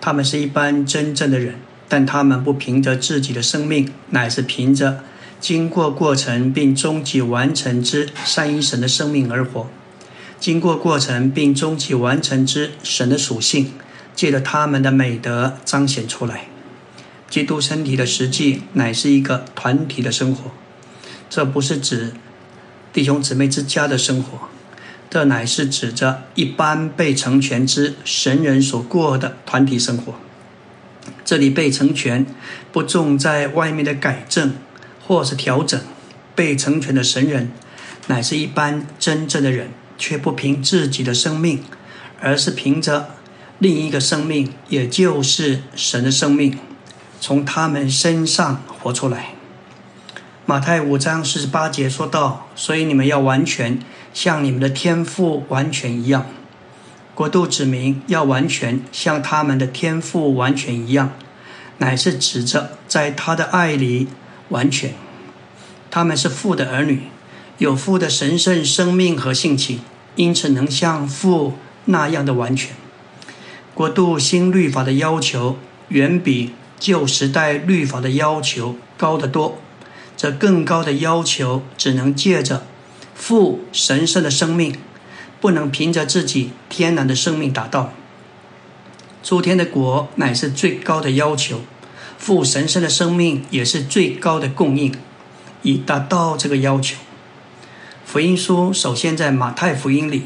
[0.00, 1.56] 他们是一般真正的人，
[1.88, 5.04] 但他们不凭着自己的生命，乃是凭着。
[5.40, 9.68] 经过过程并终极完成之三一神的生命而活，
[10.38, 13.72] 经过过程并终极完成之神的属性，
[14.14, 16.48] 借着他们的美德彰显出来。
[17.30, 20.50] 基督身体的实际乃是一个团体的生活，
[21.30, 22.12] 这不是指
[22.92, 24.48] 弟兄姊妹之家的生活，
[25.10, 30.14] 这乃是指着一般被成全之神人所过的团体生活。
[31.26, 32.24] 这里被成全
[32.72, 34.54] 不重在外面的改正。
[35.06, 35.80] 或是调整
[36.36, 37.50] 被成全的神人，
[38.06, 41.64] 乃是一般真正的人，却不凭自己的生命，
[42.20, 43.16] 而是凭着
[43.58, 46.56] 另一个生命，也就是神的生命，
[47.20, 49.30] 从他们身上活出来。
[50.46, 53.80] 马太五章四十八节说道：“所以你们要完全，
[54.12, 56.26] 像你们的天赋完全一样。
[57.14, 61.12] 国度指明要完全，像他们的天赋完全一样，
[61.78, 64.08] 乃是指着在他的爱里。”
[64.50, 64.94] 完全，
[65.92, 67.02] 他们是父的儿女，
[67.58, 69.78] 有父的神圣生命和性情，
[70.16, 72.74] 因此能像父那样的完全。
[73.74, 75.56] 国度新律法的要求
[75.90, 79.60] 远比旧时代律法的要求高得多，
[80.16, 82.66] 这更高的要求只能借着
[83.20, 84.74] 父神圣的生命，
[85.42, 87.92] 不能凭着自己天然的生命达到。
[89.22, 91.60] 诸天的国乃是最高的要求，
[92.16, 94.94] 父神圣的生命也是最高的供应，
[95.60, 96.96] 以达到这个要求。
[98.06, 100.24] 福音书首先在马太福音里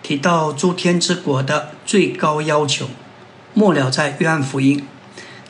[0.00, 2.86] 提到诸天之国的最高要求，
[3.54, 4.86] 末了在约翰福音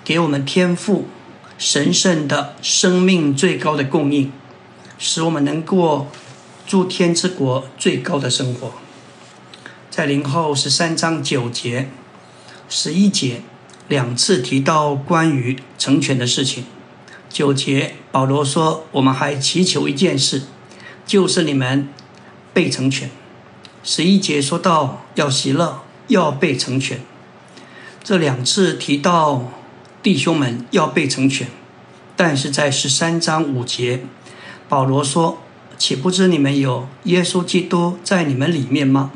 [0.03, 1.07] 给我们天赋
[1.59, 4.33] 神圣的生命最高的供应，
[4.99, 6.09] 使我们能过
[6.71, 8.71] 诸天之国最高的生活。
[9.91, 11.89] 在灵后十三章九节。
[12.69, 13.43] 十一节
[13.89, 16.65] 两次提到关于成全的事情。
[17.29, 20.43] 九节保罗说：“我们还祈求一件事，
[21.05, 21.89] 就是你们
[22.55, 23.11] 被成全。”
[23.83, 27.01] 十一节说到要喜乐，要被成全。
[28.05, 29.51] 这两次提到
[30.05, 31.49] 弟兄们要被成全，
[32.15, 34.05] 但是在十三章五节，
[34.69, 35.43] 保罗说
[35.81, 39.11] ：“岂不知你们有耶稣基督在你们里面吗？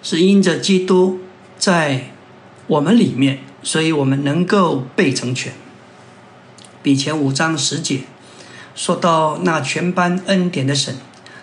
[0.00, 1.18] 是因着基督
[1.58, 2.12] 在。”
[2.68, 5.54] 我们里面，所以我们能够被成全。
[6.82, 8.00] 比前五章十节
[8.74, 10.96] 说到那全班恩典的神，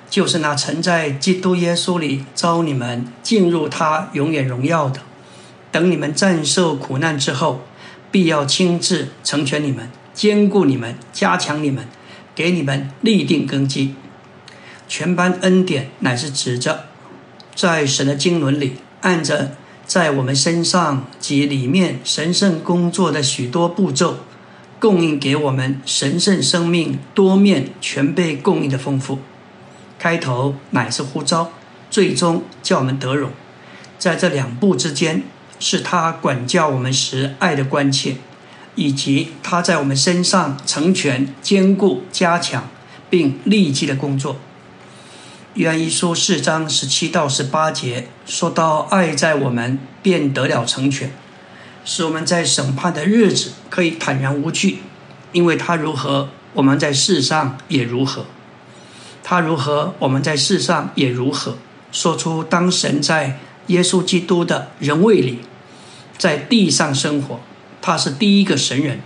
[0.07, 5.01] 就是那曾在基督耶稣里招你们进入他永远荣耀的。
[5.71, 7.61] 等你们战胜苦难之后，
[8.11, 11.87] 必要亲自成全你们，兼顾你们，加强你们，
[12.35, 13.95] 给你们立定根基。
[14.97, 16.85] 全班恩典乃是指着
[17.53, 19.51] 在神的经纶里按着。
[19.85, 24.19] 在我们身上及里面神圣工作的许多步骤，
[24.79, 29.19] 供应给我们神圣生命多面全被供应的丰富。
[29.99, 31.51] 开头乃是呼召，
[31.91, 33.31] 最终叫我们得荣。
[33.99, 35.23] 在这两步之间，
[35.59, 38.15] 是他管教我们时爱的关切，
[38.75, 42.69] 以及他在我们身上成全、兼顾、加强
[43.09, 44.37] 并立即的工作。
[45.55, 51.13] 约翰一书四章十七到十八节说到：“爱在我们，便得了成全，
[51.85, 54.79] 使我们在审判的日子可以坦然无惧，
[55.31, 58.23] 因为他如何，我们在世上也如何；
[59.23, 61.57] 他如何，我们在世上也如何。”
[61.89, 65.39] 说出当神在耶稣基督的人位里，
[66.17, 67.39] 在地上生活，
[67.81, 68.99] 他是第一个神人，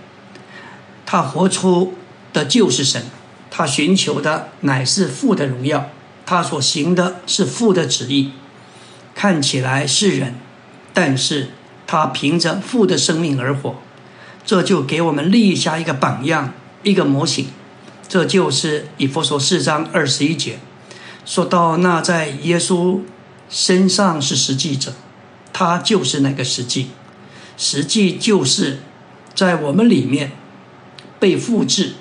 [1.06, 1.94] 他活出
[2.34, 3.04] 的就是神，
[3.52, 5.92] 他寻求的乃是父的荣耀。
[6.30, 8.34] 他所行的是父的旨意，
[9.16, 10.36] 看起来是人，
[10.94, 11.50] 但是
[11.88, 13.78] 他凭着父的生命而活，
[14.46, 17.48] 这就给我们立下一个榜样，一个模型。
[18.08, 20.60] 这就是以弗所四章二十一节
[21.26, 23.00] 说到：那在耶稣
[23.50, 24.94] 身上是实际者，
[25.52, 26.92] 他就是那个实际，
[27.58, 28.82] 实际就是
[29.34, 30.34] 在我们里面
[31.20, 31.94] 被复制，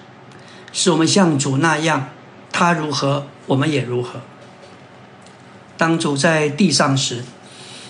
[0.71, 2.11] 使我们像主那样，
[2.53, 3.27] 他如何？
[3.49, 4.21] 我们也如何？
[5.77, 7.25] 当主在地上时，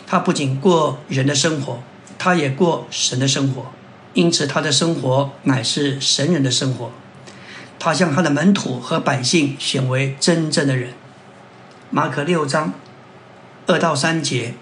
[0.07, 1.83] 他不仅过人的生活，
[2.18, 3.66] 他也过神的生活。
[4.14, 6.90] 因此，他的生活乃是神人的生活。
[7.79, 10.94] 他将他的门徒和百姓选为真正的人。
[11.90, 12.73] 马可六章
[13.66, 14.55] 二到三节，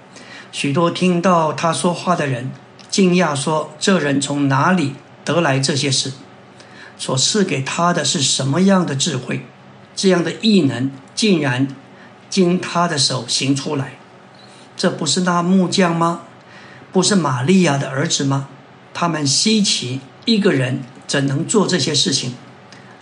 [0.52, 2.50] 许多听到他说话的人
[2.90, 6.12] 惊讶说：“这人从哪里得来这些事？
[6.98, 9.46] 所赐给他的是什么样的智慧？”
[9.96, 11.66] 这样的异能竟然
[12.28, 13.94] 经他的手行出来，
[14.76, 16.20] 这不是那木匠吗？
[16.92, 18.48] 不是玛利亚的儿子吗？
[18.92, 22.34] 他们稀奇，一个人怎能做这些事情，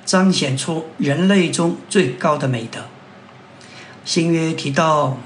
[0.05, 2.87] 彰显出人类中最高的美德？
[4.05, 5.19] 新约提到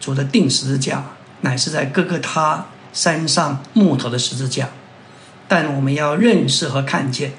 [0.00, 1.04] 主的定十字架，
[1.42, 4.70] 乃是在各个他山上木头的十字架，
[5.48, 7.32] 但我们要认识和看见。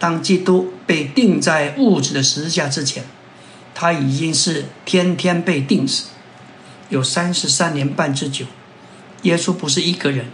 [0.00, 3.04] 当基督被钉在物质的十字架之前，
[3.74, 6.06] 他已经是天天被钉死，
[6.88, 8.46] 有三十三年半之久。
[9.22, 10.30] 耶稣不是一个人，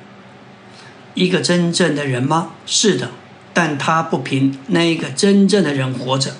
[1.15, 2.53] 一个真正的人吗？
[2.65, 3.11] 是的，
[3.53, 6.37] 但他不凭那个真正的人活着，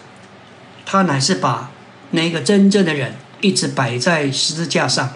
[0.85, 1.73] 他乃是把
[2.13, 5.15] 那个真正的人一直摆在十字架上，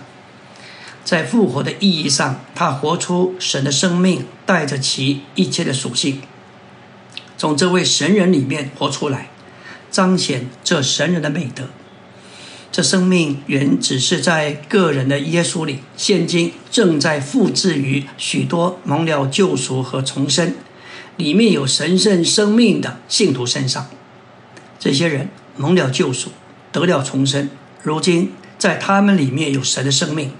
[1.04, 6.20] 在复活的意义上，他活出神的生命，带着其一切的属性。
[7.40, 9.30] 从这位神人里面活出来，
[9.90, 11.70] 彰显这神人的美德。
[12.70, 20.52] 这生命原只是在个人的耶稣里，现今正在复制于许多蒙了救赎和重生，
[21.16, 23.88] 里面有神圣生命的信徒身上。
[24.78, 26.32] 这些人蒙了救赎，
[26.70, 27.48] 得了重生，
[27.82, 30.32] 如今在他们里面有神的生命，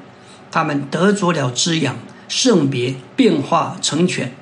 [0.51, 1.97] 他们得着了滋养、
[2.29, 4.35] 圣别、变化、成全。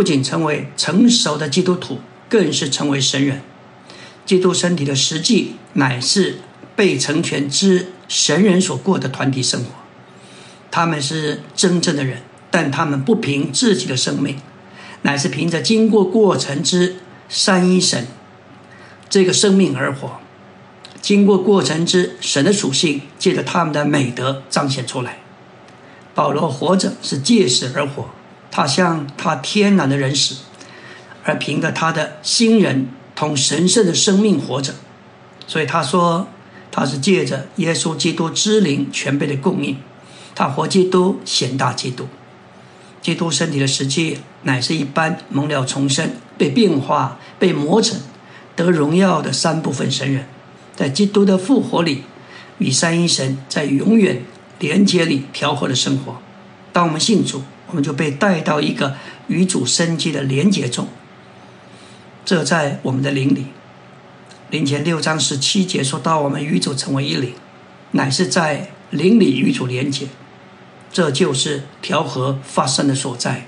[0.00, 3.42] 不仅成为成熟的基督徒，更是成为神人。
[4.24, 6.38] 基督身体的实际乃是
[6.74, 9.72] 被成全之神人所过的团体生活。
[10.70, 14.38] 他们是真正的人，但他们不凭自己的生命，
[15.02, 16.96] 乃是凭着经过过程之
[17.28, 18.06] 三一神
[19.10, 20.12] 这个生命而活。
[21.02, 25.18] 经过过程之神的属性，借着他们的美德彰显出来。
[26.14, 28.08] 保罗活着是借死而活，
[28.50, 30.36] 他像他天然的人死，
[31.24, 34.74] 而凭着他的新人同神圣的生命活着。
[35.46, 36.28] 所以他说，
[36.70, 39.78] 他是借着耶稣基督之灵全备的供应，
[40.34, 42.06] 他活基督显大基督。
[43.02, 47.98] 基督身体的实际乃是一般蒙了重生、被变化、被磨成、
[48.54, 50.26] 得荣耀的三部分神人。
[50.76, 52.04] 在基督的复活里，
[52.58, 54.22] 与三一神在永远
[54.58, 56.18] 连接里调和的生活。
[56.72, 58.96] 当我们信主，我们就被带到一个
[59.28, 60.88] 与主生机的连接中。
[62.24, 63.46] 这在我们的灵里。
[64.50, 67.32] 灵前六章十七节说到，我们与主成为一灵，
[67.92, 70.08] 乃是在灵里与主连接。
[70.92, 73.46] 这就是调和发生的所在。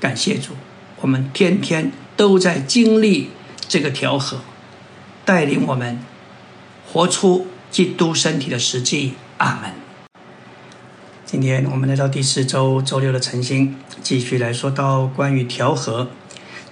[0.00, 0.54] 感谢主，
[1.00, 3.30] 我们天天都在经历
[3.68, 4.40] 这个调和，
[5.24, 6.00] 带领我们。
[6.92, 9.79] 活出基督身体的实际，阿门。
[11.30, 16.08] 今天我们来到第四周周六的晨星，继续来说到关于调和。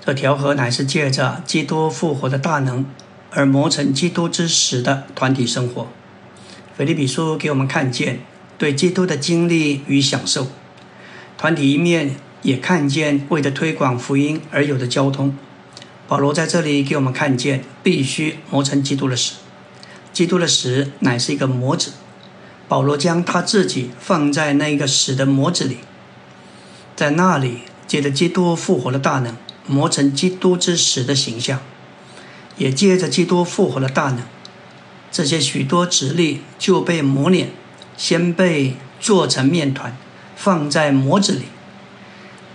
[0.04, 2.84] 这调和乃是借着基督复活的大能
[3.30, 5.86] 而磨成基督之死的团体生活。
[6.76, 8.18] 腓立比书给我们看见
[8.58, 10.48] 对基督的经历与享受，
[11.36, 15.36] 团体一面也看见为了推广福音而有的交通。
[16.08, 19.34] 保罗在这里给我们看见必须磨成基督的死。
[20.12, 21.92] 基督的死乃是一个模子，
[22.68, 25.78] 保罗将他自己放在那个死的模子里，
[26.94, 29.34] 在那里借着基督复活的大能，
[29.66, 31.60] 磨成基督之死的形象，
[32.58, 34.18] 也借着基督复活的大能，
[35.10, 37.50] 这些许多直立就被磨碾，
[37.96, 39.96] 先被做成面团，
[40.36, 41.44] 放在模子里，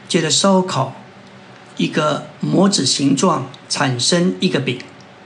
[0.07, 0.93] 接着烧烤
[1.77, 4.77] 一个模子形状，产生一个饼。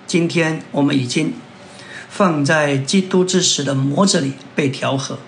[0.06, 1.34] 今天我们已经。
[2.18, 5.20] 放在基督之死的模子里被调和，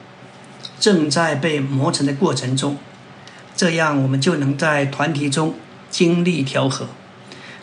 [0.80, 2.80] 正在被磨成的过程中，
[3.56, 5.54] 这样我们就能在团体中
[5.92, 6.88] 经历调和，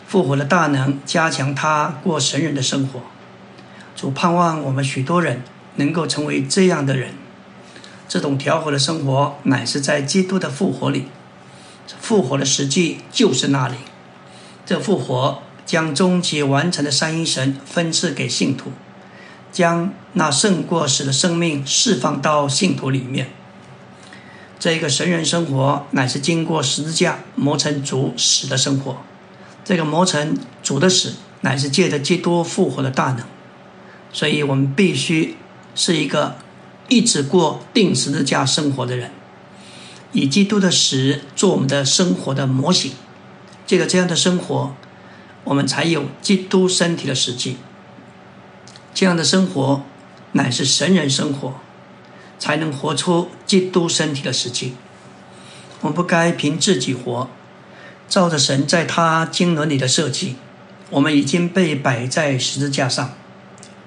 [0.07, 3.01] 复活的大能加强他过神人的生活。
[3.97, 5.43] 主盼望我们许多人
[5.75, 7.09] 能够成为这样的人。
[8.07, 11.07] 这种调和的生活乃是在基督的复活里，
[11.99, 13.75] 复活的实际就是那里。
[14.65, 18.71] 这复活将终极完成的三一神分赐给信徒。
[19.57, 23.31] 将那胜过死的生命释放到信徒里面。
[24.59, 28.97] 这个神人生活乃是经过十字架磨成主死的生活。
[29.65, 33.25] 这个磨成主的死乃是借着基督复活的大能。
[34.13, 35.35] 所以我们必须
[35.73, 36.35] 是一个
[36.87, 39.09] 一直过定十字架生活的人，
[40.11, 42.91] 以基督的死做我们的生活的模型。
[43.65, 44.75] 借着这样的生活，
[45.45, 47.57] 我们才有基督身体的实际。
[48.97, 49.83] 这样的生活
[50.31, 51.53] 乃是神人生活，
[52.39, 54.73] 才能活出基督身体的实际。
[55.81, 57.29] 我们不该凭自己活，
[58.09, 60.37] 照着神在他经纶里的设计，
[60.89, 63.13] 我们已经被摆在十字架上，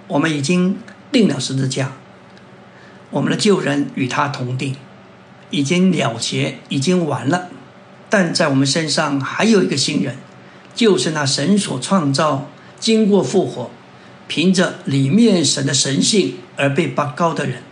[0.07, 0.79] 我们已经
[1.11, 1.91] 定了十字架，
[3.11, 4.77] 我们的旧人与他同定，
[5.51, 7.49] 已经了结，已经完了。
[8.09, 10.19] 但在我们身上还有一个新人，
[10.73, 12.49] 就是那神所创造、
[12.79, 13.73] 经过复活。
[14.31, 17.65] 凭着里面神的神性而被拔高的人，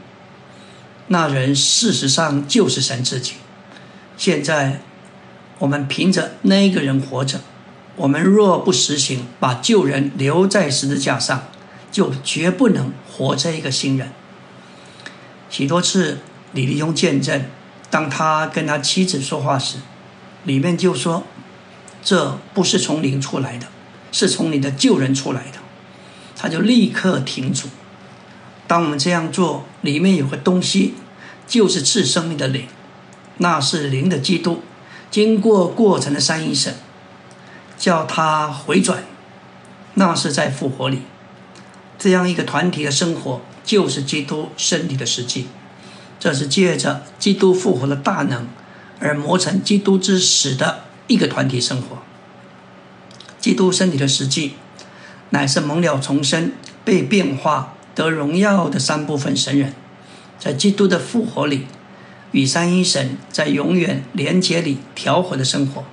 [1.06, 3.34] 那人事实上就是神自己。
[4.16, 4.80] 现在
[5.60, 7.42] 我们凭着那个人活着，
[7.94, 11.44] 我们若不实行把旧人留在十字架上，
[11.92, 14.10] 就绝不能活着一个新人。
[15.48, 16.18] 许多次
[16.54, 17.44] 李立庸见证，
[17.88, 19.76] 当他跟他妻子说话时，
[20.42, 21.22] 里面就说
[22.02, 23.68] ：“这不是从灵出来的，
[24.10, 25.57] 是从你的旧人出来的。”
[26.38, 27.68] 他就立刻停住。
[28.68, 30.94] 当我们这样做，里面有个东西，
[31.48, 32.68] 就是赐生命的灵，
[33.38, 34.62] 那是灵的基督，
[35.10, 36.76] 经过过程的三一神，
[37.76, 39.02] 叫他回转，
[39.94, 41.02] 那是在复活里。
[41.98, 45.48] 这样一个团体的生活，就是基督身体的实际。
[46.20, 48.46] 这是借着基督复活的大能
[49.00, 51.98] 而磨成基督之死的一个团体生活。
[53.40, 54.54] 基督身体的实际。
[55.30, 56.52] 乃是蒙了重生、
[56.84, 59.74] 被变化、得荣耀的三部分神人，
[60.38, 61.66] 在基督的复活里，
[62.32, 65.84] 与三一神在永远连结里调和的生活。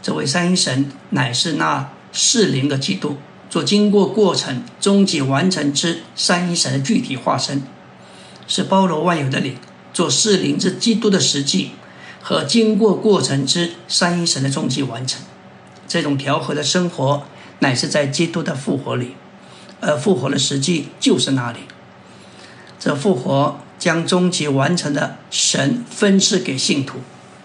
[0.00, 3.16] 这位三一神乃是那四灵的基督，
[3.50, 7.62] 做经过过程、终极完成之三一神的具体化身。
[8.46, 9.56] 是包罗万有的灵，
[9.92, 11.72] 做四灵之基督的实际
[12.22, 15.20] 和经过过程之三一神的终极完成。
[15.88, 17.24] 这种调和的生活，
[17.60, 19.16] 乃是在基督的复活里，
[19.80, 21.60] 而复活的实际就是那里。
[22.78, 26.98] 这复活将终极完成的神分赐给信徒，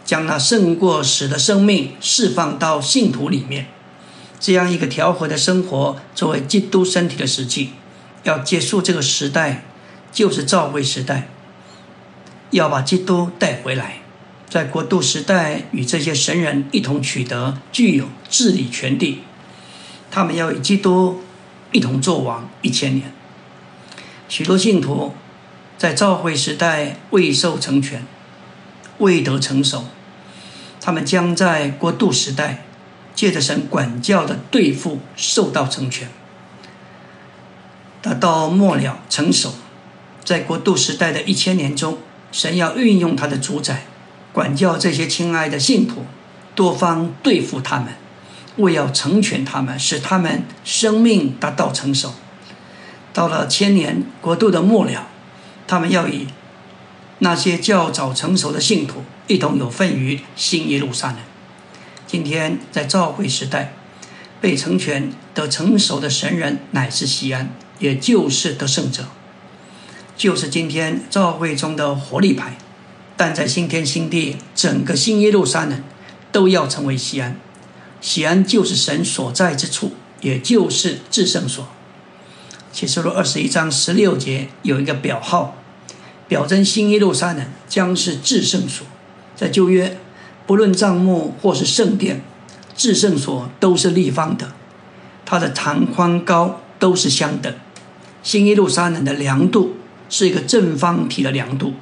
[0.04, 3.68] 将那胜过死的生命释放到信徒里面。
[4.40, 7.72] 这样一个调和的生活，作为基督身体的实际，
[8.24, 9.64] 要结束这个时代，
[10.12, 11.30] 就是召会时代，
[12.50, 13.98] 要把基督带回来。
[14.50, 19.22] 在国度时代，与这些神人一同取得具有治理权利，
[20.12, 21.22] 他们要与基督
[21.72, 23.12] 一同作王一千年。
[24.28, 25.14] 许多信徒
[25.78, 28.06] 在召会时代未受成全，
[29.00, 29.86] 未得成熟，
[30.80, 32.66] 他们将在国度时代
[33.16, 36.10] 借着神管教的对付受到成全，
[38.02, 39.54] 达到末了成熟。
[40.24, 41.98] 在国度时代的一千年中，
[42.32, 43.86] 神要运用他的主宰。
[44.32, 46.06] 管教这些亲爱的信徒，
[46.56, 47.96] 多方对付他们，
[48.58, 52.14] 为要成全他们，使他们生命达到成熟。
[53.14, 55.08] 到了千年国度的末了，
[55.68, 56.28] 他们要以
[57.20, 61.18] 那些较早成熟的信徒一同有份于新耶路撒冷。
[62.08, 63.74] 今天在召会时代，
[64.40, 69.06] 被成全得成熟的神人乃是西安，也就是得胜者，
[70.18, 72.58] 就是今天召会中的活力牌。
[73.16, 75.84] 但在新天新地，整个新耶路撒冷
[76.32, 77.38] 都要成为西安。
[78.02, 81.68] 西安就是神所在之处，也就是至圣所。
[82.74, 85.56] 启示录二十一章十六节有一个表号，
[86.28, 88.88] 表征新耶路撒冷将是至圣所。
[89.36, 89.98] 在旧约，
[90.48, 92.22] 不论帐幕或是圣殿，
[92.76, 94.52] 至圣所都是立方的，
[95.26, 97.54] 它的长宽高都是相等。
[98.24, 99.76] 新耶路撒冷的量度
[100.10, 101.74] 是一个正方体的量度。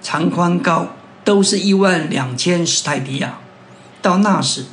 [0.00, 0.94] 长宽高
[1.24, 3.40] 都是一万两千史泰迪亚。
[4.00, 4.66] 到那时，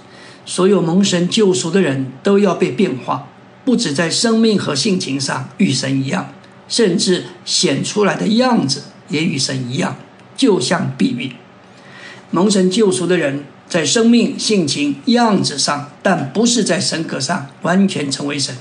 [0.45, 3.27] 所有蒙神救赎的人都要被变化，
[3.65, 6.33] 不止在生命和性情上与神一样，
[6.67, 9.95] 甚至显出来的样子也与神一样，
[10.37, 11.31] 就像比喻。
[12.31, 18.55] 蒙神救赎的人在生命、性情、样子上，但不是在神格上完全成为神。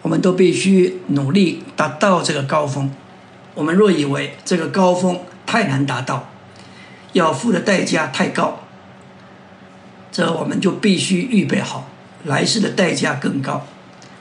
[0.00, 2.90] 我们都必须努力达到这个高峰。
[3.54, 6.30] 我们若以为这个高峰太难达到，
[7.12, 8.61] 要付的代价太高，
[10.12, 11.88] 这我们就必须预备好
[12.24, 13.66] 来世的代价更高。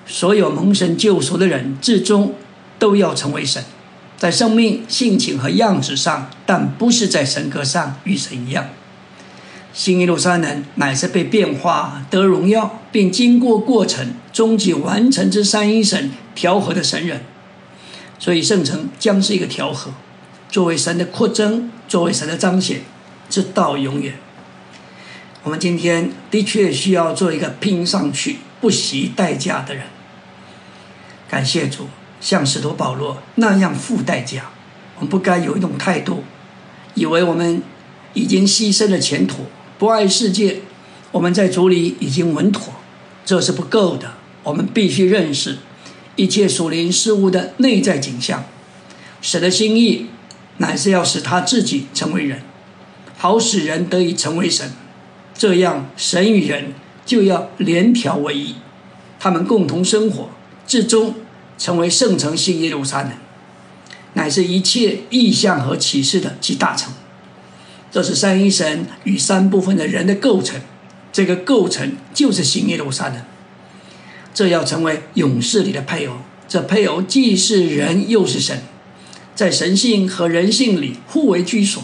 [0.08, 2.34] 所有蒙神救赎的人，至终
[2.80, 3.64] 都要成为神，
[4.18, 8.70] 在生命、性情和样子上，但不是在神格上与神一样。
[9.74, 17.22] 新耶路撒冷乃是被变化得荣耀，并经过过程，终极完成之三一神调和的神人。
[18.18, 19.92] 所以圣城将是一个调和，
[20.50, 22.82] 作为神的扩增，作为神的彰显，
[23.30, 24.16] 直到永远。
[25.44, 29.86] 我们今天的确需要做一个拼上去、不惜代价的人。
[31.28, 31.88] 感谢主，
[32.20, 34.52] 像使徒保罗那样付代价。
[34.98, 36.24] 我们不该有一种态度，
[36.94, 37.64] 以为我们
[38.14, 39.46] 已经牺牲了前途，
[39.80, 40.62] 不爱世界，
[41.12, 42.76] 我们在主里已经稳妥，
[43.26, 44.14] 这是不够的。
[44.44, 45.58] 我们必须认识。
[46.18, 48.44] 一切属灵事物的内在景象，
[49.22, 50.08] 神的心意
[50.58, 52.44] 乃是要使他自己成为人，
[53.18, 54.72] 好使人得以成为神。
[55.42, 58.58] 这样，神与人就要联调为一，
[59.20, 60.30] 他们共同生活，
[60.68, 61.16] 至终
[61.58, 63.12] 成为圣城新耶路撒冷，
[64.14, 66.94] 乃是一切意象和启示的集大成。
[67.90, 70.62] 这是三一神与三部分的人的构成，
[71.12, 73.18] 这个构成就是新耶路撒冷。
[74.36, 76.18] 这要成为勇士里的配偶，
[76.48, 78.62] 这配偶既是人又是神，
[79.34, 81.82] 在神性和人性里互为居所。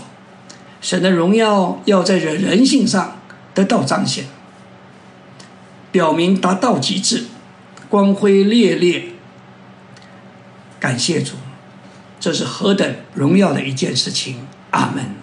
[0.80, 3.16] 神的荣耀要在人人性上
[3.58, 4.26] 得到彰显，
[5.91, 7.26] 表明达到极致，
[7.89, 9.05] 光辉烈烈。
[10.80, 11.34] 感谢主，
[12.20, 14.45] 这是何等荣耀的一件事情！
[14.70, 15.16] 阿门。